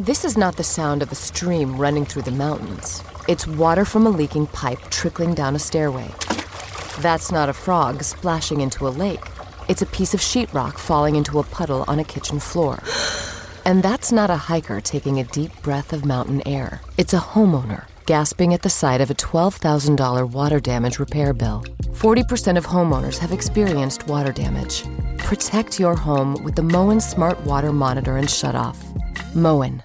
[0.00, 3.02] This is not the sound of a stream running through the mountains.
[3.28, 6.10] It's water from a leaking pipe trickling down a stairway.
[7.00, 9.22] That's not a frog splashing into a lake.
[9.68, 12.82] It's a piece of sheetrock falling into a puddle on a kitchen floor.
[13.66, 16.80] And that's not a hiker taking a deep breath of mountain air.
[16.96, 21.62] It's a homeowner gasping at the sight of a $12,000 water damage repair bill.
[21.92, 24.84] 40% of homeowners have experienced water damage.
[25.18, 28.78] Protect your home with the Moen Smart Water Monitor and Shutoff.
[29.34, 29.84] Moen.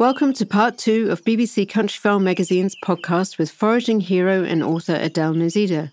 [0.00, 5.34] Welcome to part two of BBC Countryfile magazine's podcast with foraging hero and author Adele
[5.34, 5.92] Nozedar.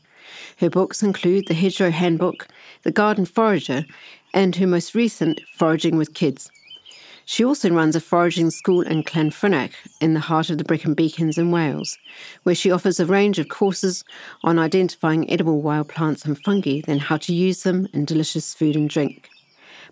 [0.60, 2.48] Her books include The Hedgerow Handbook,
[2.84, 3.86] The Garden Forager,
[4.34, 6.50] and her most recent, Foraging with Kids.
[7.26, 11.38] She also runs a foraging school in Llanfrynach, in the heart of the Brecon Beacons
[11.38, 11.98] in Wales,
[12.44, 14.06] where she offers a range of courses
[14.42, 18.78] on identifying edible wild plants and fungi, then how to use them in delicious food
[18.78, 19.28] and drink.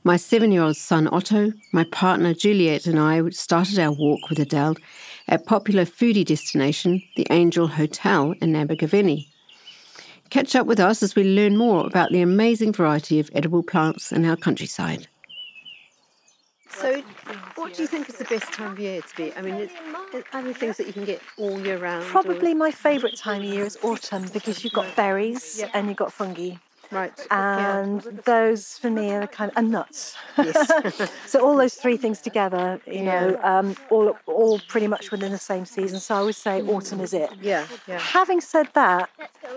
[0.08, 4.38] My seven year old son Otto, my partner Juliet, and I started our walk with
[4.38, 4.76] Adele
[5.28, 9.30] at popular foodie destination, the Angel Hotel in Abergavenny.
[10.30, 14.12] Catch up with us as we learn more about the amazing variety of edible plants
[14.12, 15.08] in our countryside.
[16.70, 17.02] So,
[17.56, 19.34] what do you think is the best time of year to be?
[19.34, 19.68] I mean,
[20.34, 22.06] are there things that you can get all year round?
[22.06, 22.56] Probably or?
[22.56, 25.72] my favourite time of year is autumn because you've got berries yep.
[25.74, 26.58] and you've got fungi.
[26.92, 27.14] Right.
[27.32, 28.12] And yeah.
[28.26, 30.16] those for me are kind of and nuts.
[30.38, 31.12] Yes.
[31.28, 33.04] so all those three things together, you yeah.
[33.04, 36.00] know, um, all all pretty much within the same season.
[36.00, 37.30] So I would say autumn is it.
[37.42, 37.68] Yeah.
[37.88, 38.00] yeah.
[38.00, 39.10] Having said that,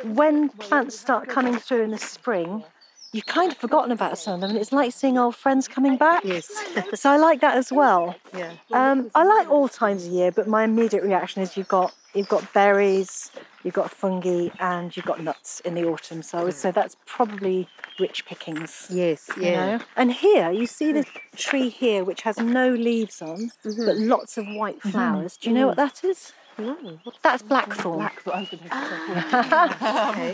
[0.05, 2.65] when plants start coming through in the spring,
[3.13, 5.97] you've kind of forgotten about some of them, and it's like seeing old friends coming
[5.97, 6.25] back.
[6.25, 6.51] Yes.
[6.95, 8.15] so I like that as well.
[8.37, 8.53] Yeah.
[8.73, 12.29] Um, I like all times of year, but my immediate reaction is you've got you've
[12.29, 13.31] got berries,
[13.63, 16.23] you've got fungi, and you've got nuts in the autumn.
[16.23, 18.87] So I would say that's probably rich pickings.
[18.91, 19.31] Yes.
[19.39, 19.49] Yeah.
[19.49, 19.85] You know?
[19.97, 21.05] And here you see the
[21.37, 23.85] tree here, which has no leaves on, mm-hmm.
[23.85, 24.91] but lots of white mm-hmm.
[24.91, 25.35] flowers.
[25.35, 25.43] Mm-hmm.
[25.43, 25.81] Do you know mm-hmm.
[25.81, 26.33] what that is?
[26.59, 26.99] No.
[27.23, 27.99] That's blackthorn.
[27.99, 28.49] blackthorn.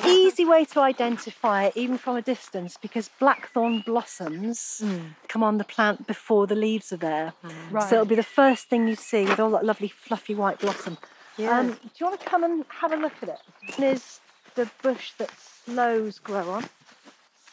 [0.06, 5.10] Easy way to identify it, even from a distance, because blackthorn blossoms mm.
[5.28, 7.34] come on the plant before the leaves are there.
[7.44, 7.52] Mm.
[7.70, 7.90] Right.
[7.90, 10.96] So it'll be the first thing you see with all that lovely fluffy white blossom.
[11.36, 11.58] Yeah.
[11.58, 13.38] Um, do you want to come and have a look at it?
[13.78, 14.20] There's
[14.54, 15.30] the bush that
[15.64, 16.64] sloes grow on.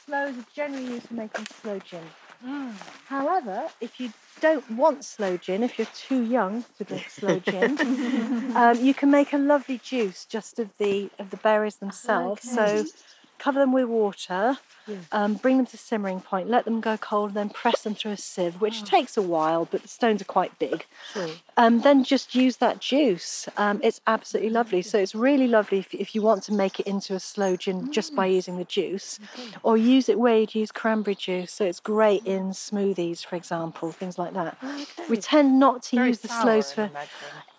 [0.05, 2.03] Sloes are generally used for making sloe gin.
[2.45, 2.73] Mm.
[3.07, 8.55] However, if you don't want sloe gin, if you're too young to drink sloe gin,
[8.55, 12.45] um, you can make a lovely juice just of the of the berries themselves.
[12.57, 12.83] Okay.
[12.83, 12.89] So
[13.37, 14.57] cover them with water,
[15.11, 18.17] um, bring them to simmering point, let them go cold, then press them through a
[18.17, 18.85] sieve, which oh.
[18.85, 20.85] takes a while, but the stones are quite big.
[21.13, 21.29] Sure.
[21.57, 23.47] Um, then just use that juice.
[23.57, 24.81] Um, it's absolutely lovely.
[24.81, 27.87] So it's really lovely if, if you want to make it into a sloe gin
[27.87, 27.91] mm.
[27.91, 28.35] just by mm.
[28.35, 29.19] using the juice,
[29.61, 31.51] or use it where you'd use cranberry juice.
[31.51, 34.57] So it's great in smoothies, for example, things like that.
[34.63, 34.85] Okay.
[35.09, 36.89] We tend not to Very use the sloes for.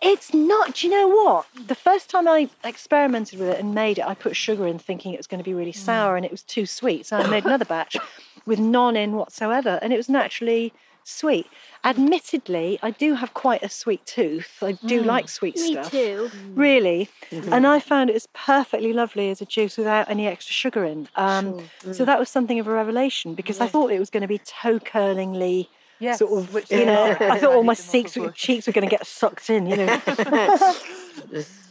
[0.00, 0.74] It's not.
[0.74, 1.46] Do you know what?
[1.66, 5.12] The first time I experimented with it and made it, I put sugar in thinking
[5.12, 7.06] it was going to be really sour, and it was too sweet.
[7.06, 7.96] So I made another batch
[8.46, 10.72] with none in whatsoever, and it was naturally
[11.04, 11.46] sweet.
[11.84, 14.62] Admittedly, I do have quite a sweet tooth.
[14.62, 15.06] I do mm.
[15.06, 15.90] like sweet Me stuff.
[15.90, 16.30] too.
[16.54, 17.08] Really.
[17.30, 17.52] Mm-hmm.
[17.52, 21.08] And I found it was perfectly lovely as a juice without any extra sugar in.
[21.16, 21.68] Um, sure.
[21.84, 21.94] mm.
[21.94, 24.38] So that was something of a revelation because I thought it was going to be
[24.38, 25.68] toe curlingly
[26.02, 27.32] Yes, sort of, which- you know, yeah.
[27.32, 29.86] I thought all my Need cheeks, cheeks were going to get sucked in, you know.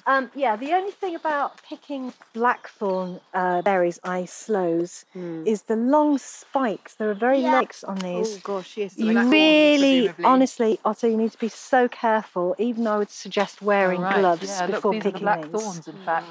[0.07, 4.25] um, yeah, the only thing about picking blackthorn uh, berries, i.e.
[4.25, 5.05] sloes,
[5.45, 6.95] is the long spikes.
[6.95, 7.59] There are very Yeah.
[7.59, 8.37] legs on these.
[8.37, 8.97] Oh gosh, yes.
[8.97, 10.25] You really, presumably.
[10.25, 12.55] honestly, Otto, you need to be so careful.
[12.57, 15.45] Even I would suggest wearing Right, gloves yeah, look, before these are the picking black
[15.45, 16.27] thorns, in fact.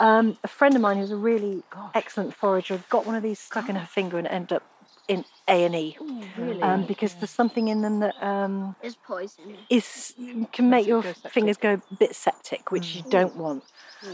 [0.00, 1.62] Um, a friend of mine who's a really
[1.94, 4.64] excellent forager got one of these stuck in her finger and ended up
[5.08, 5.96] in A and E
[6.62, 9.56] um, because there's something in them that um, it's poison.
[9.68, 10.14] is
[10.52, 13.64] can make your fingers go a bit septic, which you don't want.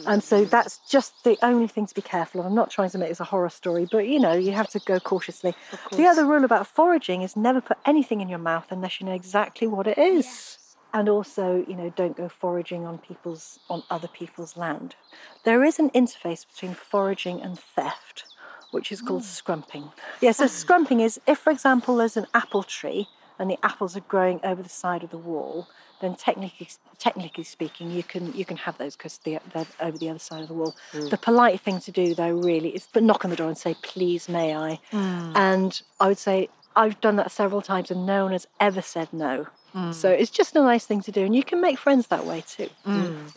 [0.06, 2.46] And so that's just the only thing to be careful of.
[2.46, 4.78] I'm not trying to make this a horror story, but you know, you have to
[4.80, 5.54] go cautiously.
[5.92, 9.12] The other rule about foraging is never put anything in your mouth unless you know
[9.14, 10.58] exactly what it is.
[10.92, 14.96] And also, you know, don't go foraging on people's on other people's land.
[15.44, 18.24] There is an interface between foraging and theft,
[18.70, 19.24] which is called oh.
[19.24, 19.92] scrumping.
[20.20, 23.08] Yeah, so scrumping is if, for example, there's an apple tree
[23.38, 25.66] and the apples are growing over the side of the wall,
[26.00, 26.68] then technically,
[26.98, 30.42] technically speaking, you can you can have those because they're, they're over the other side
[30.42, 30.74] of the wall.
[30.92, 31.08] Hmm.
[31.08, 33.74] The polite thing to do, though, really, is but knock on the door and say,
[33.82, 35.32] "Please, may I?" Hmm.
[35.34, 39.12] And I would say I've done that several times, and no one has ever said
[39.12, 39.48] no.
[39.72, 39.92] Hmm.
[39.92, 42.42] So it's just a nice thing to do, and you can make friends that way
[42.46, 42.68] too.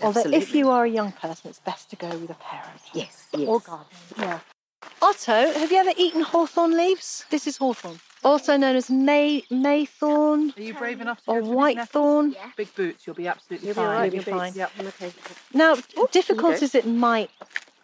[0.01, 2.81] Although, if you are a young person, it's best to go with a parent.
[2.94, 3.68] Yes, Or yes.
[3.68, 3.86] garden.
[4.18, 4.39] Yeah.
[5.01, 7.25] Otto, have you ever eaten hawthorn leaves?
[7.30, 11.47] This is hawthorn, also known as may maythorn Are you brave enough to or go
[11.47, 12.33] for these whitethorn.
[12.33, 12.51] Yeah.
[12.56, 13.85] Big boots, you'll be absolutely You'll be fine.
[13.88, 14.53] all right, You'll be you'll fine.
[14.56, 15.12] Yep, okay.
[15.53, 15.75] Now,
[16.12, 17.30] difficult as it might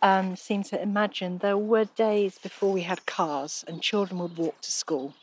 [0.02, 4.62] um, seem to imagine, there were days before we had cars and children would walk
[4.62, 5.14] to school.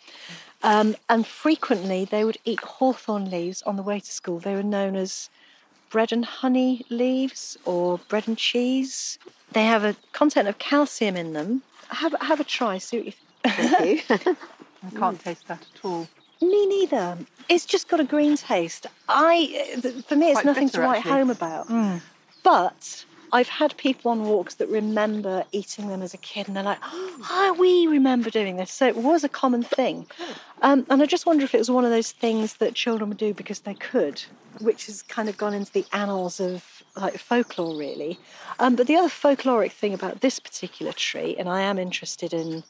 [0.62, 4.38] Um, and frequently they would eat hawthorn leaves on the way to school.
[4.38, 5.30] They were known as
[5.96, 9.18] bread and honey leaves or bread and cheese.
[9.52, 11.62] They have a content of calcium in them.
[11.88, 13.56] Have, have a try, see what you think.
[13.56, 14.36] Thank you.
[14.86, 16.06] I can't taste that at all.
[16.42, 17.16] Me neither.
[17.48, 18.86] It's just got a green taste.
[19.08, 21.12] I, eh, th- for me, it's Quite nothing bitter, to write actually.
[21.12, 21.68] home about.
[21.68, 22.02] Mm.
[22.42, 26.62] But I've had people on walks that remember eating them as a kid, and they're
[26.62, 30.06] like, "Oh, we remember doing this." So it was a common thing.
[30.62, 33.18] Um, and I just wonder if it was one of those things that children would
[33.18, 34.22] do because they could,
[34.60, 38.18] which has kind of gone into the annals of like folklore, really.
[38.58, 42.64] Um, but the other folkloric thing about this particular tree, and I am interested in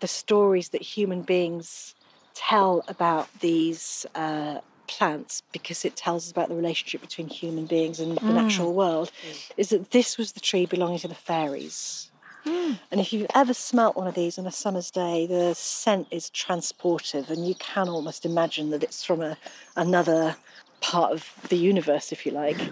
[0.00, 1.94] the stories that human beings
[2.34, 8.00] tell about these uh, plants because it tells us about the relationship between human beings
[8.00, 8.34] and the mm.
[8.34, 9.50] natural world mm.
[9.56, 12.10] is that this was the tree belonging to the fairies.
[12.44, 12.78] Mm.
[12.90, 16.30] And if you've ever smelt one of these on a summer's day, the scent is
[16.30, 19.36] transportive, and you can almost imagine that it's from a,
[19.76, 20.36] another
[20.80, 22.58] part of the universe, if you like.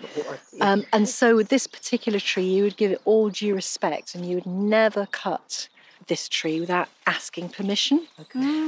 [0.59, 4.25] Um, and so, with this particular tree, you would give it all due respect, and
[4.25, 5.69] you would never cut
[6.09, 8.07] this tree without asking permission.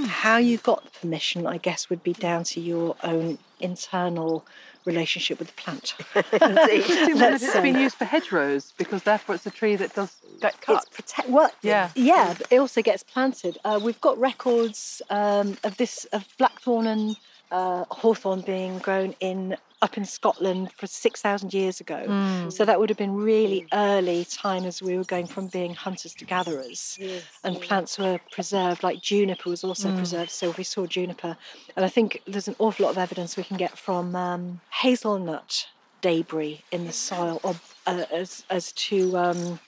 [0.06, 4.44] How you got the permission, I guess, would be down to your own internal
[4.84, 5.94] relationship with the plant.
[6.12, 7.62] Presumably Let's it's say.
[7.62, 10.76] been used for hedgerows because therefore it's a tree that does get cut.
[10.86, 11.28] It's protect.
[11.28, 11.90] Well, Yeah.
[11.94, 12.34] yeah.
[12.38, 13.58] But it also gets planted.
[13.64, 17.16] Uh, we've got records um, of this of blackthorn and
[17.50, 22.04] uh, hawthorn being grown in up in Scotland for six thousand years ago.
[22.50, 26.14] So that would have been really early time as we were going from being hunters
[26.14, 26.98] to gatherers,
[27.44, 28.82] and plants were preserved.
[28.82, 30.30] Like juniper was also preserved.
[30.30, 31.36] So we saw juniper,
[31.76, 35.68] and I think there's an awful lot of evidence we can get from um, hazelnut
[36.00, 37.54] debris in the soil, or
[37.86, 39.60] uh, as as to um,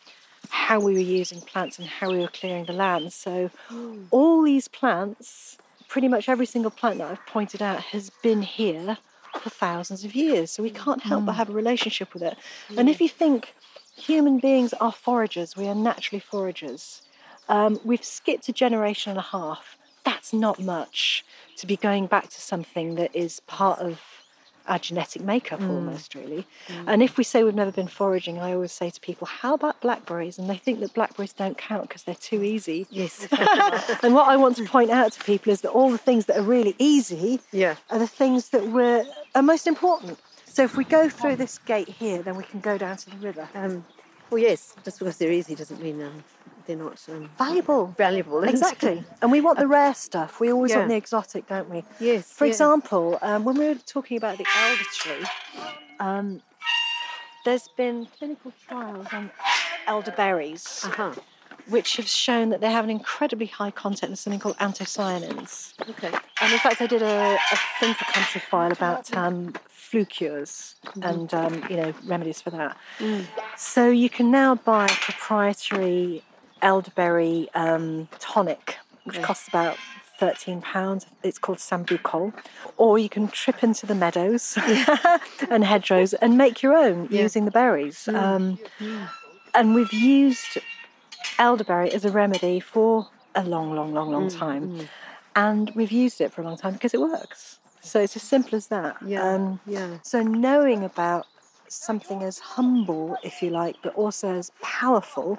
[0.49, 3.13] how we were using plants and how we were clearing the land.
[3.13, 3.51] So,
[4.11, 5.59] all these plants,
[5.89, 8.99] pretty much every single plant that I've pointed out, has been here
[9.39, 10.51] for thousands of years.
[10.51, 12.37] So, we can't help but have a relationship with it.
[12.77, 13.55] And if you think
[13.97, 17.03] human beings are foragers, we are naturally foragers.
[17.49, 19.77] Um, we've skipped a generation and a half.
[20.05, 21.25] That's not much
[21.57, 24.20] to be going back to something that is part of
[24.71, 26.47] our genetic makeup almost really.
[26.87, 29.81] And if we say we've never been foraging i always say to people how about
[29.81, 30.39] blackberries?
[30.39, 32.87] And they think that blackberries don't count because they're too easy.
[32.89, 33.27] Yes.
[34.03, 36.39] and what i want to point out to people is that all the things that
[36.39, 37.75] are really easy Yeah.
[37.91, 40.19] are the things that were are most important.
[40.45, 43.17] So if we go through this gate here then we can go down to the
[43.17, 43.49] river.
[43.55, 43.85] Um,
[44.31, 46.23] well, yes, just because they're easy doesn't mean um,
[46.67, 48.43] they're not um, valuable valuable.
[48.45, 52.31] exactly and we want the rare stuff we always want the exotic don't we Yes.
[52.33, 52.51] For yeah.
[52.53, 55.27] example, um, when we were talking about the elder tree,
[55.99, 56.41] um,
[57.45, 59.31] there's been clinical trials on
[59.87, 61.13] elderberries, Uh-huh.
[61.69, 65.75] which have shown that they have an incredibly high content of something called anthocyanins.
[65.89, 66.13] Okay.
[66.41, 70.75] And in fact, I did a, a thing for Country File about um, flu cures
[71.03, 72.77] and um, you know remedies for that.
[73.57, 76.23] So you can now buy proprietary
[76.63, 79.77] elderberry um, tonic, which costs about
[80.19, 81.07] thirteen pounds.
[81.23, 82.33] It's called sambucol,
[82.77, 84.57] or you can trip into the meadows
[85.51, 88.09] and hedgerows and make your own using the berries.
[88.11, 88.23] Mm.
[88.23, 88.59] Um,
[89.55, 90.59] and we've used
[91.39, 94.89] elderberry as a remedy for a long, long, long, long mm, time, mm.
[95.35, 97.59] and we've used it for a long time because it works.
[97.81, 98.97] So it's as simple as that.
[99.05, 99.99] Yeah, um, yeah.
[100.03, 101.27] So knowing about
[101.69, 105.39] something as humble, if you like, but also as powerful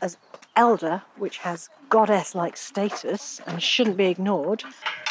[0.00, 0.16] as
[0.56, 4.62] elder, which has goddess-like status and shouldn't be ignored,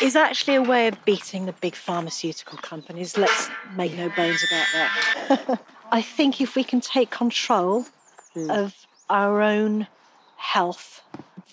[0.02, 3.18] is actually a way of beating the big pharmaceutical companies.
[3.18, 5.60] Let's make no bones about that.
[5.92, 7.86] I think if we can take control
[8.34, 8.50] hmm.
[8.50, 8.76] of
[9.10, 9.88] our own
[10.38, 11.02] health,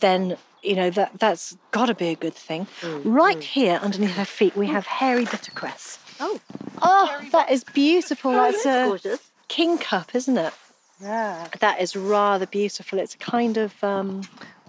[0.00, 2.66] then you know that that's got to be a good thing.
[2.80, 3.12] Hmm.
[3.12, 3.40] Right hmm.
[3.40, 5.98] here, underneath our feet, we have hairy bittercress.
[6.18, 6.40] Oh,
[6.82, 8.32] Oh, that is beautiful.
[8.32, 9.30] Oh, that's that's a gorgeous.
[9.48, 10.52] king cup, isn't it?
[11.00, 11.48] Yeah.
[11.60, 12.98] That is rather beautiful.
[12.98, 14.22] It's a kind of um,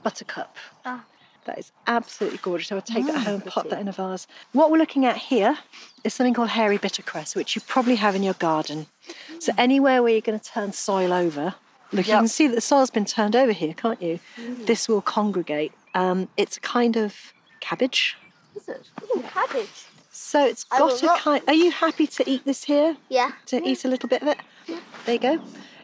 [0.04, 0.56] buttercup.
[0.86, 1.04] Ah.
[1.46, 2.74] That is absolutely gorgeous.
[2.74, 4.28] I would take that home and pop that in a vase.
[4.52, 5.58] What we're looking at here
[6.04, 8.88] is something called hairy bittercress, which you probably have in your garden.
[9.40, 11.56] So anywhere where you're going to turn soil over,
[11.94, 14.20] look, you can see that the soil's been turned over here, can't you?
[14.66, 15.72] This will congregate.
[15.96, 17.16] Um, it's a kind of
[17.62, 18.18] cabbage.
[18.58, 18.90] Is it?
[19.16, 19.86] Ooh, cabbage.
[20.12, 21.42] So it's got a kind.
[21.48, 22.98] Are you happy to eat this here?
[23.08, 23.32] Yeah.
[23.46, 24.38] To eat a little bit of it?
[24.68, 24.80] Yeah.
[25.06, 25.40] There you go.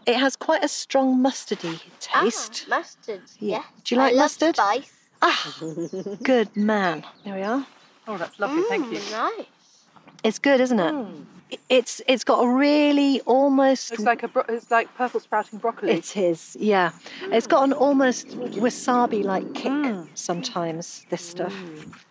[0.05, 2.65] It has quite a strong mustardy taste.
[2.67, 3.21] Ah, mustard.
[3.39, 3.57] Yeah.
[3.57, 3.65] Yes.
[3.83, 4.55] Do you like I love mustard?
[4.57, 4.91] Spice.
[5.21, 5.57] Ah,
[6.23, 7.05] good man.
[7.23, 7.65] There we are.
[8.07, 8.63] Oh, that's lovely.
[8.69, 8.99] Thank you.
[8.99, 9.45] Mm, Nice.
[10.23, 10.93] It's good, isn't it?
[10.93, 13.91] I- It's it's got a really almost.
[13.93, 15.91] It's like a bro- it's like purple sprouting broccoli.
[15.91, 16.91] It is, yeah.
[17.35, 18.27] It's got an almost
[18.63, 20.07] wasabi-like kick Mm.
[20.15, 21.05] sometimes.
[21.11, 21.53] This stuff.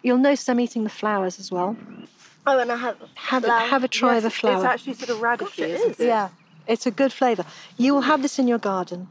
[0.04, 1.76] You'll notice I'm eating the flowers as well.
[2.46, 4.56] Oh, and to have Have have a try Yes, of the it's- flower.
[4.56, 6.06] It's actually sort of radishy, isn't it?
[6.06, 6.28] Yeah,
[6.72, 7.44] it's a good flavour.
[7.76, 9.08] You will have this in your garden,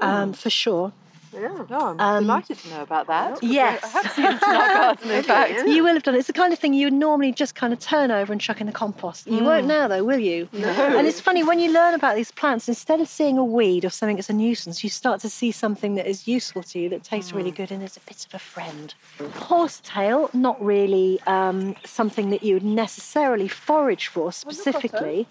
[0.00, 0.92] um, for sure.
[1.38, 1.66] Oh,
[1.98, 3.42] I'm Um, delighted to know about that.
[3.42, 3.84] Yes.
[3.84, 5.68] I have seen it in our garden, in fact.
[5.68, 6.18] You will have done it.
[6.18, 8.58] It's the kind of thing you would normally just kind of turn over and chuck
[8.62, 9.26] in the compost.
[9.26, 10.48] You won't now, though, will you?
[10.54, 10.68] No.
[10.98, 13.90] And it's funny when you learn about these plants, instead of seeing a weed or
[13.90, 17.04] something that's a nuisance, you start to see something that is useful to you, that
[17.04, 18.94] tastes really good, and is a bit of a friend.
[19.34, 25.26] Horsetail, not really um, something that you would necessarily forage for specifically.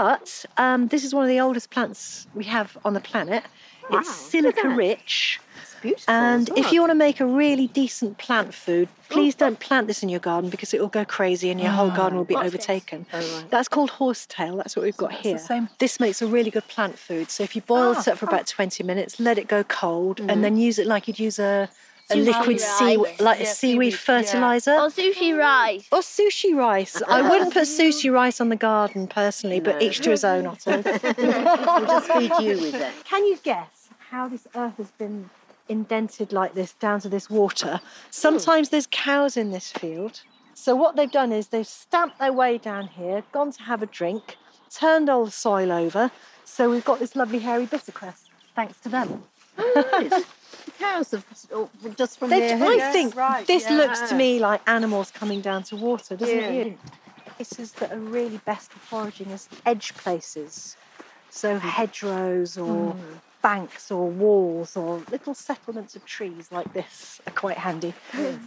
[0.00, 3.42] But um, this is one of the oldest plants we have on the planet.
[3.90, 5.40] It's silica rich.
[5.80, 6.12] beautiful.
[6.12, 9.86] And as if you want to make a really decent plant food, please don't plant
[9.86, 12.36] this in your garden because it will go crazy and your whole garden will be
[12.36, 13.06] overtaken.
[13.14, 13.50] Oh, right.
[13.50, 14.56] That's called horsetail.
[14.58, 15.38] That's what we've got here.
[15.38, 17.30] same- This makes a really good plant food.
[17.30, 20.28] So if you boil Ah, it for about 20 minutes, let it go cold, Mm-hmm.
[20.30, 21.70] and then use it like you'd use a,
[22.10, 23.20] a liquid sea, rice.
[23.20, 23.98] like a Yeah, seaweed seaweed, yeah.
[23.98, 24.76] fertilizer.
[24.78, 25.88] Oh, sushi rice.
[25.92, 27.02] Or sushi rice.
[27.08, 30.82] I wouldn't put sushi rice on the garden personally, but each to his own, Otto.
[30.82, 32.92] We'll just feed you with it.
[33.04, 35.30] Can you guess how this earth has been
[35.68, 37.80] indented like this down to this water?
[38.10, 40.22] Sometimes there's cows in this field.
[40.54, 43.86] So what they've done is they've stamped their way down here, gone to have a
[43.86, 44.36] drink,
[44.70, 46.10] turned all the soil over.
[46.44, 49.24] So we've got this lovely hairy bittercress, thanks to them.
[49.58, 49.72] Oh,
[50.08, 50.24] the
[50.78, 52.92] cows have oh, just from They've, their I heads.
[52.92, 53.76] think right, this yeah.
[53.76, 56.48] looks to me like animals coming down to water, doesn't Yeah.
[56.50, 56.78] it?
[57.36, 60.76] Places that are really best for foraging as edge places.
[61.30, 61.60] So mm.
[61.60, 63.00] hedgerows or mm.
[63.46, 67.94] Banks or walls or little settlements of trees like this are quite handy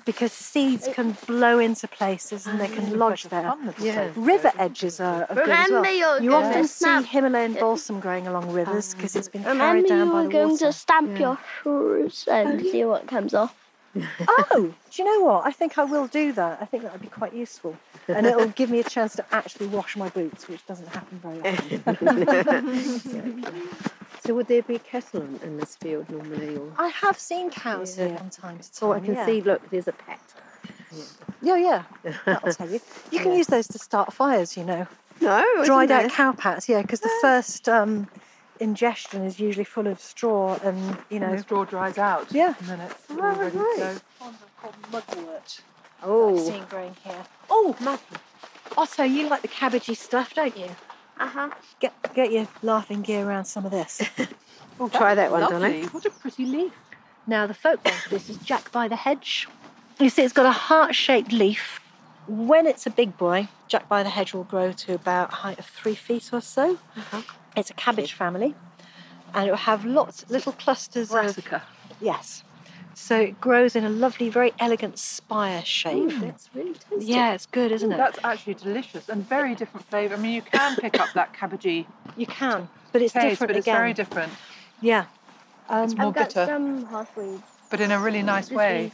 [0.03, 3.53] because seeds can blow into places and they can lodge there.
[3.79, 4.11] Yeah.
[4.17, 5.85] River edges are, are good as well.
[5.85, 7.05] You're You often to see snap.
[7.05, 10.27] Himalayan balsam growing along rivers because it's been carried down Remember down you by were
[10.27, 13.55] the going to stamp your shoes and see what comes off.
[14.27, 15.47] Oh, do you know what?
[15.47, 16.59] I think I will do that.
[16.61, 17.75] I think that would be quite useful.
[18.07, 21.41] And it'll give me a chance to actually wash my boots, which doesn't happen very
[21.41, 21.83] often.
[24.29, 26.55] So would there be cattle in, this field normally?
[26.55, 26.71] Or?
[26.77, 28.09] I have seen cows Yeah.
[28.09, 28.71] here from time to time.
[28.73, 29.25] So I can yeah.
[29.25, 30.19] see, look, there's a pet.
[31.41, 31.83] Yeah, yeah.
[32.25, 32.79] That'll tell you.
[33.11, 34.85] You can use those to start fires, you know.
[35.19, 38.07] No, Dried out cow pats, yeah, because the first um,
[38.59, 40.77] ingestion is usually full of straw and,
[41.09, 41.31] you And know.
[41.35, 42.31] the straw dries out.
[42.31, 42.53] Yeah.
[42.59, 43.95] And then it's Oh, ready to go.
[44.61, 45.61] called mugwort.
[46.03, 47.25] Oh, Seeing growing here.
[47.49, 47.75] Oh,
[48.77, 50.69] Otto, you like the cabbagey stuff, don't you?
[51.19, 51.49] Uh huh.
[51.79, 54.01] Get get your laughing gear around some of this.
[54.79, 55.59] we'll Try that one, lovely.
[55.59, 55.83] darling.
[55.87, 56.73] What a pretty leaf.
[57.27, 59.47] Now, the folk name for this is Jack by the Hedge.
[59.99, 61.79] You see, it's got a heart shaped leaf.
[62.27, 65.59] When it's a big boy, Jack by the Hedge will grow to about a height
[65.59, 66.77] of three feet or so.
[66.95, 67.21] Uh-huh.
[67.57, 68.55] It's a cabbage family,
[69.33, 71.21] and it will have lots, little clusters of.
[71.21, 71.63] Brassica.
[71.99, 72.43] Yes.
[73.01, 76.09] So it grows in a lovely, very elegant spire shape.
[76.19, 77.05] that's really tasty.
[77.11, 77.97] yeah, it's good, isn't it?
[77.97, 80.15] That's actually delicious and very different flavour.
[80.15, 81.85] I mean, you can pick up that cabbagey
[82.17, 83.75] You can, but it's taste, different but it's again.
[83.77, 84.33] very different.
[84.81, 85.05] Yeah.
[85.69, 87.39] Um, it's more I've got bitter, some halfway.
[87.71, 88.91] but in a really nice way.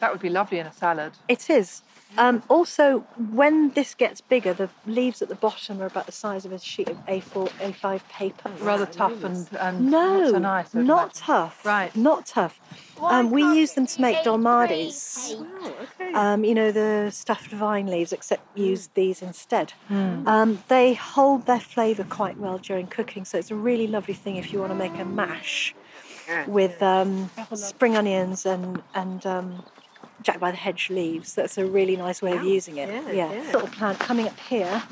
[0.00, 1.12] That would be lovely in a salad.
[1.28, 1.82] It is.
[2.16, 3.00] Um, also,
[3.32, 6.58] when this gets bigger, the leaves at the bottom are about the size of a
[6.58, 8.50] sheet of A4, A5 paper.
[8.60, 10.74] Rather tough and, and No, not so nice.
[10.74, 11.20] I would not imagine.
[11.20, 11.66] tough.
[11.66, 11.94] Right.
[11.94, 12.60] Not tough.
[13.00, 15.34] Um, we use them to make dolmades.
[15.34, 16.14] dolmades.
[16.14, 19.72] Um, you know the stuffed vine leaves, except use these instead.
[19.88, 20.26] Hmm.
[20.26, 24.36] Um, they hold their flavour quite well during cooking, so it's a really lovely thing
[24.36, 25.74] if you want to make a mash
[26.46, 29.64] with um, spring onions and and um,
[30.22, 31.34] Jack by the Hedge leaves.
[31.34, 32.88] That's a really nice way of using it.
[32.88, 33.52] yeah, yeah.
[33.52, 34.82] Little plant coming up here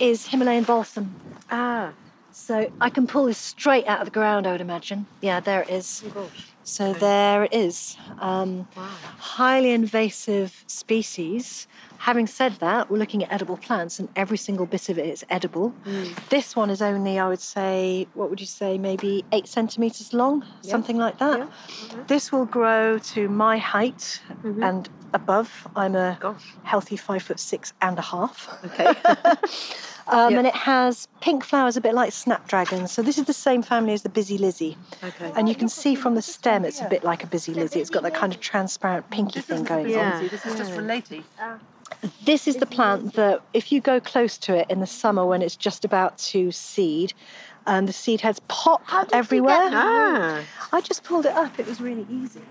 [0.00, 1.14] is Himalayan balsam.
[1.50, 1.92] Ah,
[2.38, 5.06] So I can pull this straight out of the ground, I would imagine.
[5.22, 6.04] Yeah, there it is.
[6.14, 6.30] Oh,
[6.64, 7.96] So there it is.
[8.20, 11.66] Um, Highly invasive species.
[11.96, 15.24] Having said that, we're looking at edible plants, and every single bit of it is
[15.30, 15.72] edible.
[15.86, 16.28] Mm.
[16.28, 20.44] This one is only, I would say, what would you say, maybe eight centimeters long,
[20.60, 21.40] something like that.
[21.40, 22.02] Mm-hmm.
[22.06, 25.66] This will grow to my height and above.
[25.74, 26.44] I'm a Gosh.
[26.64, 28.62] healthy five foot six and a half.
[28.66, 28.92] okay.
[30.08, 30.38] Um, Yep.
[30.38, 32.92] And it has pink flowers, a bit like snapdragons.
[32.92, 34.76] So this is the same family as the busy Lizzie.
[35.02, 35.32] Okay.
[35.34, 37.80] And you can see from the stem, it's a bit like a busy Lizzie.
[37.80, 40.16] It's got that kind of transparent pinky This thing going Yeah.
[40.16, 40.28] on.
[40.28, 41.24] This is just related.
[42.24, 45.40] This is the plant that, if you go close to it in the summer when
[45.42, 47.12] it's just about to seed,
[47.66, 48.82] um, the seed heads pop
[49.12, 49.56] everywhere.
[49.72, 51.58] Ah, I just pulled it up.
[51.58, 52.42] It was really easy.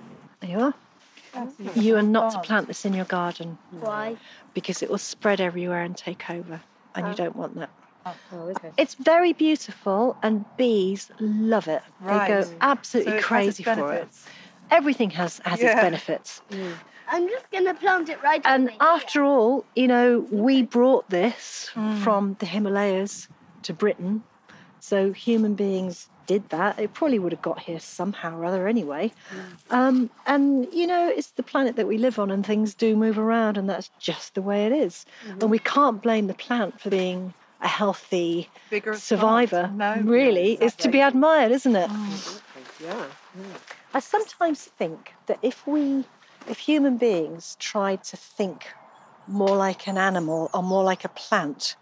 [0.42, 0.74] There you are.
[1.76, 4.16] You are not to plant this in your garden Why?
[4.54, 6.62] because it will spread everywhere and take over,
[6.96, 7.70] and you don't want that.
[8.06, 8.16] oh,
[8.50, 8.72] okay.
[8.78, 11.82] It's very beautiful, and bees love it.
[12.02, 12.28] They Right.
[12.28, 14.10] go So absolutely it crazy for it.
[14.72, 15.82] Everything has has its Yeah.
[15.82, 16.42] benefits.
[17.08, 18.78] I'm just gonna plant it right And over here.
[18.82, 21.92] after all, you know, we brought this Hmm.
[22.04, 23.28] from the Himalayas
[23.64, 24.24] to Britain.
[24.80, 26.79] So human beings did that.
[26.79, 29.12] It probably would have got here somehow or other anyway.
[29.29, 29.75] Hmm.
[29.75, 33.17] Um, and, you know, it's the planet that we live on and things do move
[33.17, 35.05] around and that's just the way it is.
[35.27, 35.41] Mm-hmm.
[35.41, 39.72] And we can't blame the plant for being a healthy Vigorous survivor.
[39.74, 41.90] No, really, it's to be admired, isn't it?
[42.83, 43.05] Yeah.
[43.94, 46.05] I sometimes think that if we,
[46.48, 48.68] if human beings tried to think
[49.27, 51.75] more like an animal or more like a plant,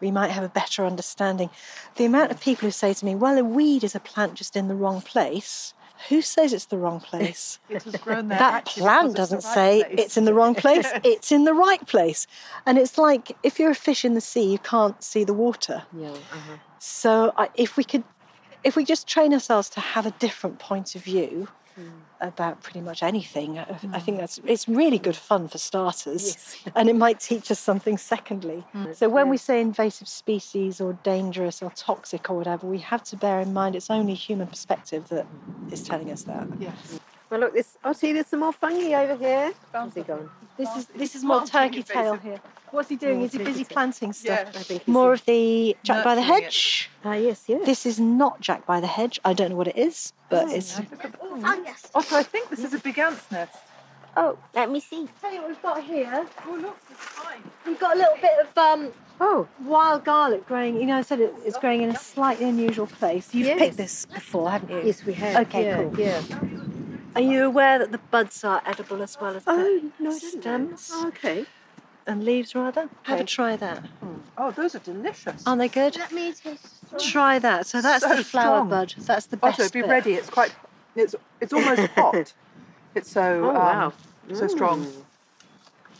[0.00, 1.50] we might have a better understanding.
[1.96, 4.56] The amount of people who say to me, well, a weed is a plant just
[4.56, 5.74] in the wrong place.
[6.08, 7.58] Who says it's the wrong place?
[7.68, 9.94] It has grown there that plant doesn't right say place.
[9.98, 12.26] it's in the wrong place, it's in the right place.
[12.64, 15.82] And it's like if you're a fish in the sea, you can't see the water.
[15.92, 16.10] Yeah.
[16.10, 16.56] Uh-huh.
[16.78, 18.04] So I, if we could,
[18.62, 21.90] if we just train ourselves to have a different point of view Mm.
[22.20, 23.62] about pretty much anything, I,
[23.92, 24.20] I think mm.
[24.20, 27.96] that's it's really good fun for starters, and it might teach us something.
[27.96, 28.96] Secondly, mm.
[28.96, 33.16] so when we say invasive species or dangerous or toxic or whatever, we have to
[33.16, 35.26] bear in mind it's only human perspective that
[35.70, 36.48] is telling us that.
[36.58, 36.98] Yes.
[37.30, 37.76] Well, look, this.
[37.84, 39.52] Oh, see, there's some more fungi over here.
[39.70, 40.30] Where's he gone?
[40.56, 42.40] This is this is more turkey tail here.
[42.70, 43.22] What's he doing?
[43.22, 44.50] Is he busy planting stuff?
[44.52, 44.60] Yeah.
[44.60, 46.90] I think he's More of the Jack by the Hedge.
[47.04, 47.64] Ah, yes, yes.
[47.64, 49.18] This is not Jack by the Hedge.
[49.24, 50.80] I don't know what it is, but oh, it's.
[51.42, 51.90] Fungus.
[51.94, 53.56] Also, I think this is a big ant's nest.
[54.16, 55.08] Oh, let me see.
[55.20, 56.26] Tell you what we've got here.
[56.46, 57.42] Oh, look, it's fine.
[57.66, 60.76] We've got a little bit of um, Oh, wild garlic growing.
[60.80, 63.34] You know, I said it, it's growing in a slightly unusual place.
[63.34, 63.58] You've Yes.
[63.58, 64.82] picked this before, haven't you?
[64.84, 65.46] yes, we have.
[65.48, 66.00] Okay, yeah, cool.
[66.00, 66.22] Yeah.
[67.16, 70.18] Are you aware that the buds are edible as well as the Oh, no, I
[70.18, 70.40] didn't know.
[70.40, 71.46] stems Oh, okay.
[72.06, 72.88] and leaves, rather?
[73.04, 73.84] Have a try that.
[74.36, 75.42] Oh, those are delicious.
[75.46, 75.96] Aren't they good?
[75.96, 76.66] Let me taste.
[76.98, 77.66] Try that.
[77.66, 78.68] So that's So the flower strong.
[78.68, 78.94] bud.
[78.98, 79.60] That's the best.
[79.60, 79.90] Also, be bit.
[79.90, 80.14] ready.
[80.14, 80.52] It's quite.
[80.96, 82.32] It's it's almost hot.
[82.94, 83.92] It's so Oh, um, wow.
[84.32, 84.86] so strong.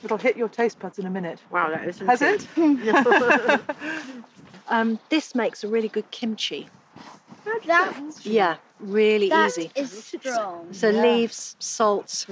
[0.04, 1.40] It'll hit your taste buds in a minute.
[1.50, 2.46] Wow, that is Has it?
[4.70, 6.68] Um, this makes a really good kimchi.
[7.66, 9.70] That, Yeah, really that easy.
[9.74, 10.72] is strong.
[10.72, 12.26] So leaves, salt,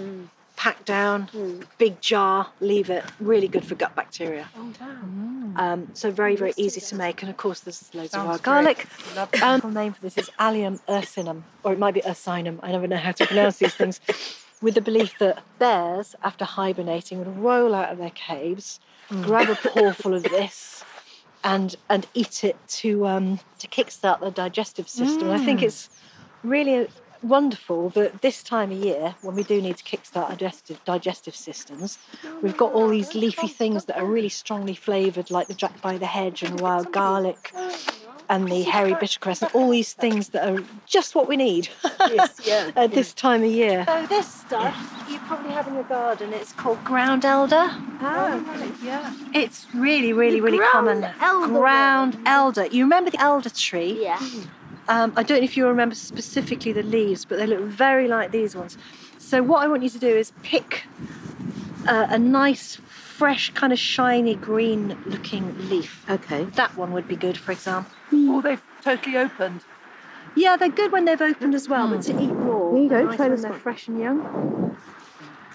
[0.56, 1.28] pack down,
[1.78, 3.04] big jar, leave it.
[3.20, 4.48] Really good for gut bacteria.
[4.56, 5.52] Oh, wow.
[5.56, 7.22] Um, so very, very easy to make.
[7.22, 8.86] And of course, there's loads Sounds of wild great.
[8.86, 8.86] garlic.
[9.14, 9.40] Lovely.
[9.40, 12.58] Um, the name for this is Allium ursinum, or it might be ursinum.
[12.62, 14.00] I never know how to pronounce these things.
[14.62, 19.54] With the belief that bears, after hibernating, would roll out of their caves, grab a
[19.54, 20.82] pawful of this,
[21.44, 25.30] and and eat it to um, to kickstart their digestive system.
[25.30, 25.90] I think it's
[26.42, 26.88] really
[27.28, 31.98] wonderful that this time of year, when we do need to kickstart digestive digestive systems,
[32.42, 35.98] we've got all these leafy things that are really strongly flavoured, like the jack by
[35.98, 37.52] the hedge and wild garlic.
[38.28, 41.68] And the hairy bittercress, and all these things that are just what we need
[42.00, 42.72] Yes, yeah.
[42.74, 43.84] at this time of year.
[43.86, 46.32] So this stuff you probably have in your garden.
[46.32, 47.68] It's called ground elder.
[48.00, 49.14] Oh, yeah.
[49.32, 51.04] It's really, really, really ground common.
[51.20, 52.66] elder Ground elder.
[52.66, 54.02] You remember the elder tree?
[54.02, 54.18] Yeah.
[54.88, 58.30] Um, I don't know if you remember specifically the leaves, but they look very like
[58.30, 58.78] these ones.
[59.18, 60.84] So what I want you to do is pick
[61.88, 66.04] uh, a nice, fresh, kind of shiny green looking leaf.
[66.08, 66.44] Okay.
[66.44, 67.90] That one would be good, for example.
[68.12, 69.62] Oh, they've totally opened.
[70.36, 72.70] Yeah, they're good when they've opened as well, but to eat raw.
[72.72, 73.60] There you go, nice try when this they're one.
[73.60, 74.76] fresh and young.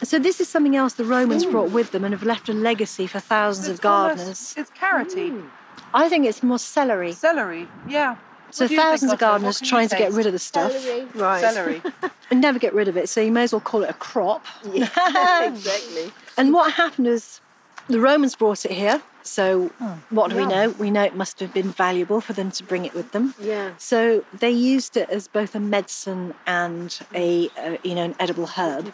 [0.03, 3.05] So this is something else the Romans brought with them and have left a legacy
[3.05, 4.21] for thousands It's of gardeners.
[4.23, 5.47] almost- It's carroty.
[5.93, 7.11] I think it's more celery.
[7.13, 7.67] Celery.
[7.87, 8.15] Yeah.
[8.51, 9.25] So What do you think, thousands of Otto?
[9.25, 11.07] What gardeners trying to get rid of the stuff Celery.
[11.15, 11.41] Right.
[11.41, 11.81] Celery.
[12.31, 13.09] and never get rid of it.
[13.09, 14.45] So you may as well call it a crop.
[14.65, 16.11] exactly.
[16.37, 17.41] And what happened is
[17.87, 19.01] the Romans brought it here.
[19.23, 19.67] So
[20.09, 20.71] what do we know?
[20.71, 23.35] We know it must have been valuable for them to bring it with them.
[23.39, 23.73] Yeah.
[23.77, 28.47] So they used it as both a medicine and a uh, you know an edible
[28.47, 28.91] herb.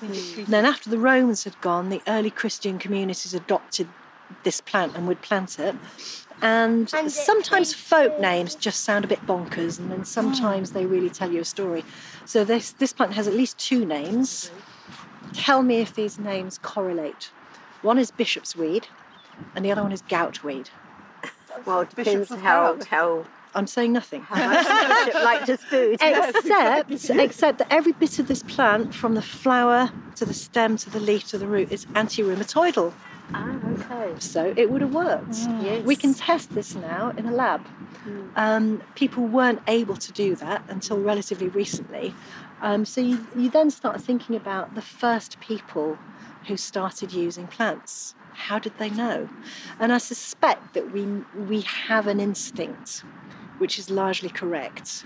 [0.47, 3.87] Then after the Romans had gone, the early Christian communities adopted
[4.43, 5.75] this plant and would plant it.
[6.41, 8.21] And And sometimes folk good.
[8.21, 11.83] names just sound a bit bonkers, and then sometimes they really tell you a story.
[12.25, 14.51] So this this plant has at least two names.
[15.33, 17.31] Tell me if these names correlate.
[17.81, 18.87] One is bishop's weed,
[19.55, 20.69] and the other one is gout weed.
[21.65, 24.25] Well, it depends of how how I'm saying nothing.
[24.29, 25.97] much the bishop liked his food.
[26.01, 30.89] except except that every bit of this plant, from the flower to the stem to
[30.91, 32.93] the leaf to the root, is anti-rheumatoidal.
[33.33, 34.13] Ah, okay.
[34.19, 35.35] So it would have worked.
[35.61, 35.83] Yes.
[35.85, 37.65] We can test this now in a lab.
[38.35, 42.13] Um, people weren't able to do that until relatively recently.
[42.61, 45.97] Um, so you, you then start thinking about the first people
[46.47, 48.15] who started using plants.
[48.33, 49.27] How did they know?
[49.79, 51.03] And I suspect that we
[51.35, 53.03] we have an instinct
[53.57, 55.03] which is largely correct.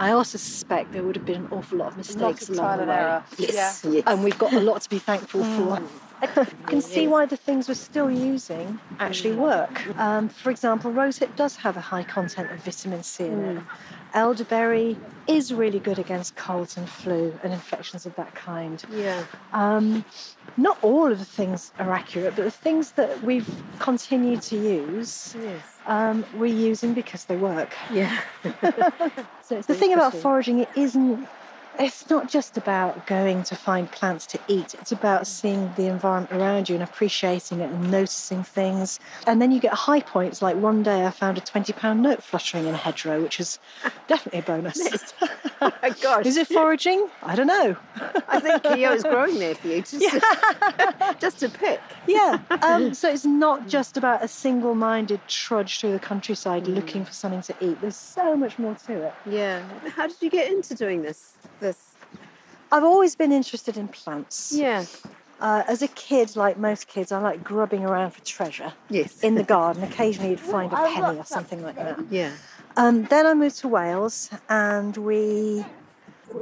[0.00, 2.78] I also suspect there would have been an awful lot of Lots mistakes of along
[2.78, 2.94] the way.
[2.94, 3.24] error.
[3.38, 3.82] Yes.
[3.84, 3.90] Yeah.
[3.92, 4.02] Yes.
[4.08, 5.80] And we've got a lot to be thankful for.
[6.22, 6.26] I
[6.66, 9.86] can see why the things we're still using actually work.
[9.98, 13.62] Um, for example, rosehip does have a high content of vitamin C in it.
[14.14, 18.82] Elderberry is really good against colds and flu and infections of that kind.
[18.90, 19.24] Yeah.
[19.52, 20.04] Um,
[20.56, 23.48] not all of the things are accurate, but the things that we've
[23.78, 25.62] continued to use, Yes.
[25.86, 27.74] um, we're using because they work.
[27.92, 28.18] Yeah.
[29.42, 31.28] So the thing about foraging, it isn't.
[31.78, 34.74] It's not just about going to find plants to eat.
[34.74, 38.98] It's about seeing the environment around you and appreciating it and noticing things.
[39.26, 40.40] And then you get high points.
[40.40, 43.58] Like one day, I found a twenty-pound note fluttering in a hedgerow, which is
[44.08, 45.14] definitely a bonus.
[45.60, 46.26] oh my gosh.
[46.26, 47.08] is it foraging?
[47.22, 47.76] I don't know.
[48.28, 49.82] I think Cleo is growing there for you.
[49.82, 50.00] Just,
[51.20, 51.80] just to pick.
[52.06, 52.38] Yeah.
[52.62, 57.42] Um, so it's not just about a single-minded trudge through the countryside looking for something
[57.42, 57.80] to eat.
[57.80, 59.14] There's so much more to it.
[59.24, 59.62] Yeah.
[59.94, 61.36] How did you get into doing this?
[61.60, 61.94] This.
[62.72, 64.52] I've always been interested in plants.
[64.52, 64.84] Yeah.
[65.40, 69.20] Uh, as a kid, like most kids, I like grubbing around for treasure Yes.
[69.20, 69.82] in the garden.
[69.84, 72.00] Occasionally, you'd find a penny or something like that.
[72.10, 72.32] Yeah.
[72.76, 75.64] Um, then I moved to Wales, and we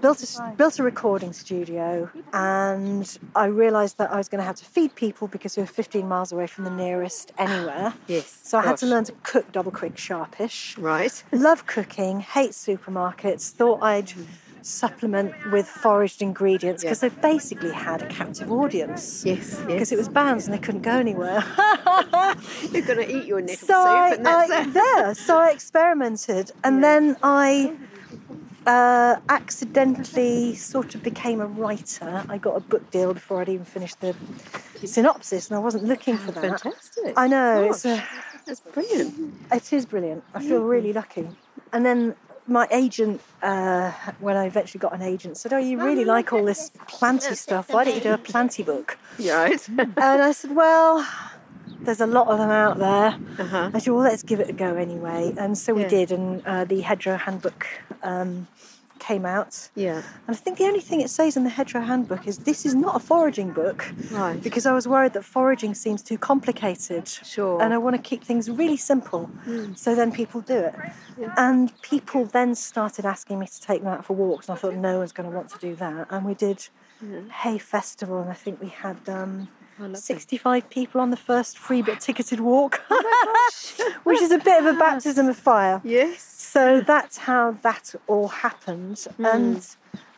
[0.01, 2.09] built a, built a recording studio.
[2.33, 5.67] And I realised that I was going to have to feed people because we were
[5.67, 7.95] 15 miles away from the nearest anywhere.
[8.07, 8.41] Yes.
[8.45, 10.79] So I had to learn to cook double quick sharpish.
[10.79, 11.23] Right.
[11.33, 14.13] Love cooking, hate supermarkets, thought I'd
[14.65, 19.23] supplement with foraged ingredients because they basically had a captive audience.
[19.25, 19.61] Yes.
[19.67, 21.45] Because it was bans and they couldn't go anywhere.
[22.73, 24.73] You're going to eat your nettle so I, soup, and that's I, it.
[24.73, 27.77] there, so I experimented, and then I
[28.67, 32.25] uh, accidentally sort of became a writer.
[32.31, 34.17] I got a book deal before I'd even finished the
[34.87, 36.63] synopsis, and I wasn't looking for that.
[36.63, 37.13] Fantastic.
[37.19, 38.03] I know it's a,
[38.47, 39.35] That's brilliant.
[39.53, 40.25] it is brilliant.
[40.33, 41.29] I feel really lucky.
[41.71, 42.15] And then
[42.47, 46.45] my agent, uh, when I eventually got an agent, said, "Oh, you really like all
[46.45, 47.73] this planty stuff?
[47.73, 49.67] Why don't you do a planty book?" Right.
[49.69, 51.07] And I said, "Well."
[51.81, 53.15] There's a lot of them out there.
[53.39, 53.71] Uh-huh.
[53.75, 55.35] I said, well, let's give it a go anyway.
[55.37, 55.89] And so we Yeah.
[55.89, 57.67] did, and uh, the Hedgerow Handbook
[58.03, 58.47] um,
[59.05, 59.69] came out.
[59.75, 60.03] Yeah.
[60.27, 62.75] And I think the only thing it says in the Hedgerow Handbook is this is
[62.75, 63.85] not a foraging book.
[64.11, 64.43] Right.
[64.43, 67.07] Because I was worried that foraging seems too complicated.
[67.09, 67.63] Sure.
[67.63, 69.31] And I want to keep things really simple.
[69.75, 70.75] So then people do it.
[71.37, 74.49] And people then started asking me to take them out for walks.
[74.49, 76.07] And I thought, no one's going to want to do that.
[76.11, 76.69] And we did
[77.43, 78.97] Hay Festival, and I think we had.
[79.09, 79.49] Um,
[79.95, 82.81] 65 people on the first free but ticketed walk,
[84.05, 85.81] which is a bit of a baptism of fire.
[85.83, 86.44] Yes.
[86.55, 89.61] So that's how that all happened, and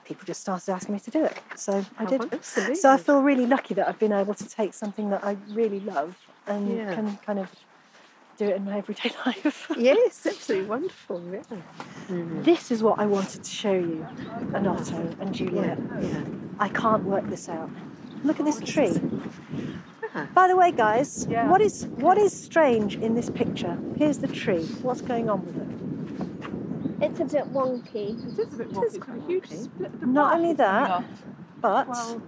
[0.05, 1.39] people just started asking me to do it.
[1.57, 2.21] So I Oh, did.
[2.39, 2.75] absolutely.
[2.75, 5.81] So I feel really lucky that I've been able to take something that I really
[5.81, 6.15] love
[6.47, 6.95] and Yeah.
[6.95, 7.49] can kind of
[8.37, 9.73] do it in my everyday life.
[9.79, 11.23] Yes, absolutely wonderful.
[11.33, 11.43] Yeah.
[12.51, 14.07] this is what I wanted to show you,
[14.55, 15.79] and Otto and Juliet.
[16.03, 16.23] Yeah.
[16.61, 17.71] I can't work this out.
[18.25, 18.95] Look at this tree.
[20.15, 20.27] Ah.
[20.35, 21.49] By the way, guys, Yeah.
[21.49, 23.75] what is what is strange in this picture?
[23.97, 24.65] Here's the tree.
[24.87, 25.69] What's going on with it?
[27.01, 28.19] It's a bit wonky.
[28.23, 28.83] It is a bit wonky.
[28.85, 31.05] It's got a huge split Not only that, off.
[31.61, 32.23] But Well,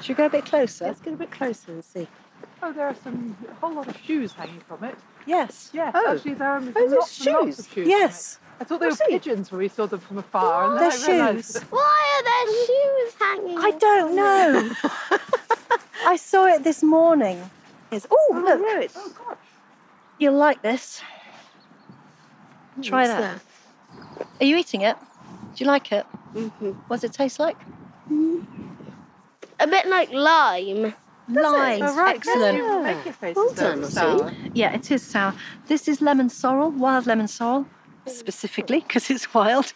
[0.00, 0.86] Should we go a bit closer?
[0.86, 2.08] Let's get a bit closer and see.
[2.62, 4.96] Oh, there are some a whole lot of shoes hanging from it.
[5.26, 5.70] Yes.
[5.72, 6.14] Yes, Oh.
[6.14, 7.72] actually there are oh, there's lots and lots of shoes.
[7.74, 7.88] shoes.
[7.88, 8.38] Yes.
[8.60, 9.04] I thought they were see.
[9.08, 10.64] pigeons when we saw them from afar.
[10.70, 11.62] and then They're I realised shoes.
[11.70, 13.58] Why are there shoes hanging?
[13.58, 14.70] I don't know.
[16.06, 17.50] I saw it this morning.
[17.90, 18.90] It's, oh, look, right.
[18.96, 19.36] Oh,
[20.18, 21.02] you'll like this.
[22.82, 23.40] Try What's that.
[24.40, 24.96] Are you eating it?
[25.54, 26.06] Do you like it?
[26.34, 26.70] Mm-hmm.
[26.88, 27.56] What does it taste like?
[29.60, 30.94] A bit like lime.
[31.28, 31.82] Lime.
[31.82, 32.16] Oh, right.
[32.16, 32.56] Excellent.
[32.58, 34.32] Yes, you make your face Well done, sour.
[34.54, 35.34] Yeah, it is sour.
[35.66, 37.66] This is lemon sorrel, wild lemon sorrel,
[38.06, 39.72] specifically because it's wild.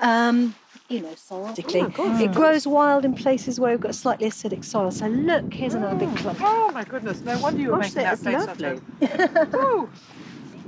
[0.00, 0.54] Um,
[0.88, 1.48] you know, sorrel.
[1.48, 2.24] Particularly.
[2.24, 4.90] It grows wild in places where we've got slightly acidic soil.
[4.90, 6.40] So look, here's another big clump.
[6.42, 7.20] Oh my goodness!
[7.20, 8.80] No wonder you were Gosh, making that that face.
[9.10, 9.88] is Otto.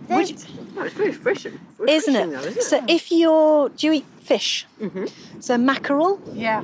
[0.09, 0.37] Would you-
[0.79, 1.47] Oh, it's very fresh.
[1.47, 2.31] isn't refreshing it?
[2.33, 4.66] though, isn't So if you're, do you eat fish?
[4.81, 5.11] Mhm.
[5.40, 6.62] So mackerel, yeah.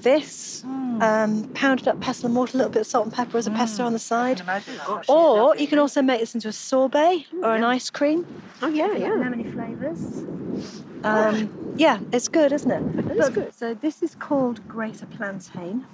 [0.00, 0.64] this,
[1.00, 3.50] um, pounded up pestle and water, a little bit of salt and pepper as a
[3.50, 4.38] pesto on the side.
[4.38, 5.04] can imagine that.
[5.08, 8.26] Or you can also make this into a sorbet or an ice cream.
[8.62, 9.08] Oh yeah, yeah.
[9.10, 10.24] Lemony flavours.
[11.04, 12.82] Um, yeah, it's good, isn't it?
[12.98, 13.10] it?
[13.12, 13.54] is Look, good.
[13.54, 15.86] So this is called Greater Plantain.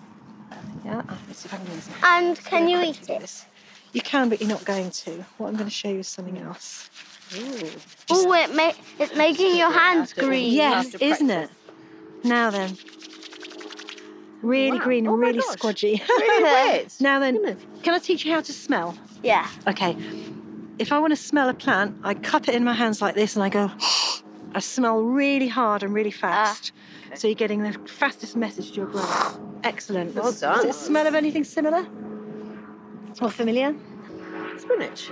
[0.85, 1.89] Yeah, let's see if I can do this.
[2.03, 3.21] And can you eat it?
[3.21, 3.47] this.
[3.95, 5.25] You can, but you're not going to.
[5.39, 6.91] What I'm going to show you is something else.
[8.11, 10.53] Oh, it ma- it's making your hands green.
[10.53, 11.49] Yes, isn't it?
[12.23, 12.77] Now then.
[14.43, 14.85] Really Wow.
[14.85, 15.57] green and Oh my really gosh.
[15.57, 16.07] squodgy.
[16.09, 16.97] Really wet.
[17.01, 18.95] now then, can I teach you how to smell?
[19.23, 19.49] Yeah.
[19.67, 19.97] Okay.
[20.79, 23.37] If I want to smell a plant, I cup it in my hands like this
[23.37, 23.71] and I go,
[24.55, 26.73] I smell really hard and really fast.
[27.15, 29.07] So you're getting the fastest message to your brain.
[29.63, 30.15] Excellent.
[30.15, 30.67] Well Does- done.
[30.67, 31.87] Does it smell of anything similar?
[33.21, 33.75] Or familiar?
[34.59, 35.11] Spinach.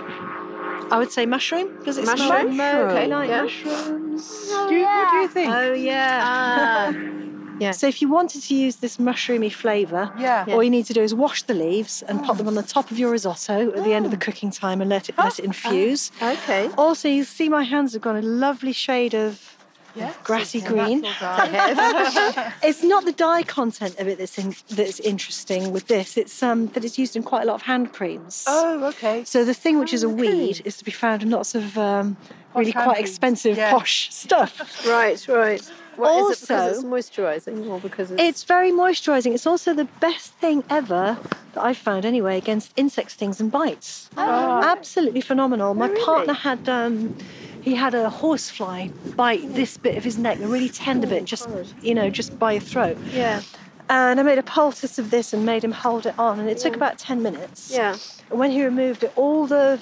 [0.91, 1.83] I would say mushroom.
[1.83, 2.57] Does it smell Mushroom?
[2.57, 3.41] like, Okay, like yeah.
[3.43, 4.47] mushrooms?
[4.49, 5.53] Oh, do you, What do you think?
[5.53, 6.91] Oh yeah.
[7.59, 7.71] Yeah.
[7.71, 10.45] So if you wanted to use this mushroomy flavour, yeah.
[10.49, 12.91] all you need to do is wash the leaves and pop them on the top
[12.91, 14.19] of your risotto at the end of the oh.
[14.19, 16.11] cooking time and let it let it oh, infuse.
[16.21, 16.69] Okay.
[16.77, 19.52] Also, you see my hands have got a lovely shade of
[20.23, 21.05] Grassy Yeah, green.
[22.63, 26.17] It's not the dye content of it that's in, that's interesting with this.
[26.17, 28.45] It's um that it's used in quite a lot of hand creams.
[28.47, 29.23] oh, okay.
[29.23, 32.17] So the thing which is a weed is to be found in lots of um,
[32.55, 33.71] really quite creams, expensive yeah.
[33.71, 34.85] posh stuff.
[34.85, 35.61] Right, right.
[35.95, 39.33] What, is it because it's moisturising or because it's, It's very moisturising.
[39.33, 41.17] It's also the best thing ever
[41.53, 44.09] that I've found anyway against insect stings and bites.
[44.17, 45.73] Absolutely phenomenal.
[45.73, 46.03] My really?
[46.03, 47.15] partner had um,
[47.63, 51.47] he had a horsefly bite this bit of his neck, a really tender bit, just
[51.49, 52.97] oh, you know, just by your throat.
[53.11, 53.41] yeah,
[53.89, 56.57] And I made a poultice of this and made him hold it on, and it
[56.57, 57.71] took about ten minutes.
[57.71, 57.95] yeah.
[58.29, 59.79] And when he removed it, all the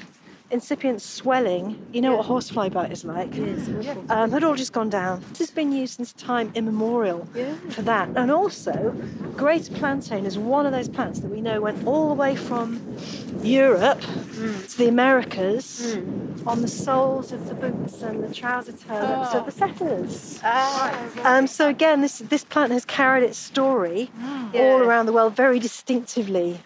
[0.51, 3.33] incipient swelling, you know what horsefly bite is like,
[4.09, 5.21] um, had all just gone down.
[5.29, 7.53] This has been used since time immemorial Yeah.
[7.69, 8.09] for that.
[8.15, 8.95] And also,
[9.35, 12.79] greater plantain is one of those plants that we know went all the way from
[13.43, 15.97] Europe to the Americas
[16.45, 20.39] on the soles of the boots and the trouser turnips of the settlers.
[21.23, 24.09] Um, so again, this this plant has carried its story
[24.53, 26.59] all around the world very distinctively.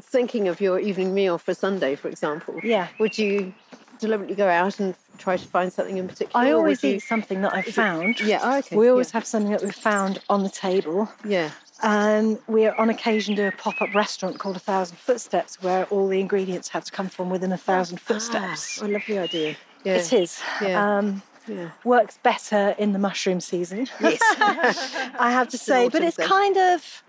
[0.00, 2.60] Thinking of your evening meal for Sunday, for example.
[2.62, 2.88] Yeah.
[2.98, 3.54] Would you
[3.98, 6.44] deliberately go out and try to find something in particular?
[6.46, 8.20] I always you- eat something that I've found.
[8.20, 8.40] Yeah.
[8.42, 8.76] Oh, okay.
[8.76, 9.14] We always yeah.
[9.14, 11.10] have something that we've found on the table.
[11.24, 11.50] Yeah.
[11.82, 16.08] And we are on occasion do a pop-up restaurant called A Thousand Footsteps, where all
[16.08, 18.80] the ingredients have to come from within a thousand footsteps.
[18.80, 19.56] A lovely idea.
[19.84, 19.96] Yeah.
[19.96, 20.40] It is.
[20.62, 20.98] Yeah.
[20.98, 21.70] Um, Yeah.
[21.84, 23.88] works better in the mushroom season.
[24.00, 27.02] Yes, I have to say, but it's kind of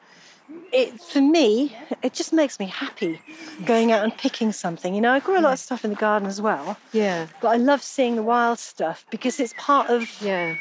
[0.72, 1.76] it for me.
[2.04, 3.20] It just makes me happy
[3.66, 4.94] going out and picking something.
[4.96, 7.28] You know, I grew a lot of stuff in the garden as well, Yeah.
[7.42, 10.56] but I love seeing the wild stuff because it's part of Yeah.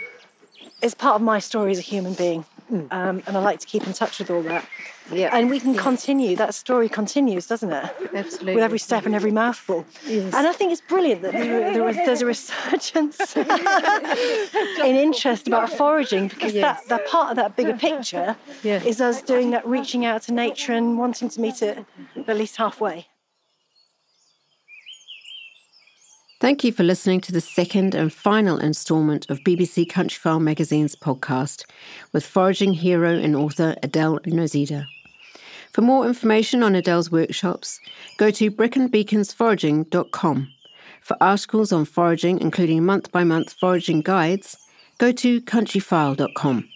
[0.82, 3.86] it's part of my story as a human being, um, and I like to keep
[3.86, 4.66] in touch with all that.
[5.12, 5.30] Yeah.
[5.36, 6.34] And we can continue.
[6.34, 7.94] That story continues, doesn't it?
[8.14, 8.54] Absolutely.
[8.56, 9.86] With every step and every mouthful.
[10.06, 10.34] Yes.
[10.34, 16.54] And I think it's brilliant that there, there's a resurgence in interest about foraging because
[16.54, 18.82] that, that part of that bigger picture Yeah.
[18.82, 21.84] is us doing that reaching out to nature and wanting to meet it
[22.26, 23.06] at least halfway.
[26.38, 31.64] Thank you for listening to the second and final instalment of BBC Countryfile Magazine's podcast
[32.12, 34.84] with foraging hero and author Adele Nozedar.
[35.72, 37.80] For more information on Adele's workshops,
[38.18, 40.52] go to breconbeaconsforaging.com.
[41.00, 44.58] For articles on foraging, including month by month foraging guides,
[44.98, 46.68] go to countryfile.com.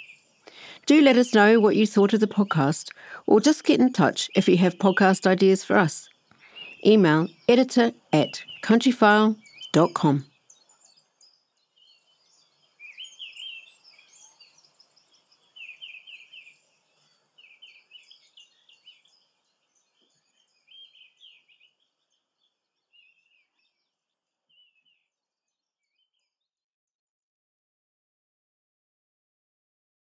[0.87, 2.93] Do let us know what you thought of the podcast,
[3.27, 6.09] or just get in touch if you have podcast ideas for us.
[6.87, 9.37] Email editor at countryfile.com
[9.73, 10.30] dot com.